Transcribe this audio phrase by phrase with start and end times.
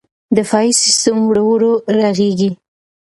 [0.37, 2.49] دفاعي سیستم ورو ورو رغېږي.